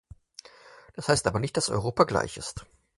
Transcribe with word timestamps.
Das 0.95 1.09
heißt 1.09 1.27
aber 1.27 1.37
nicht, 1.39 1.57
dass 1.57 1.69
Europa 1.69 2.05
gleich 2.05 2.35
ist. 2.37 2.65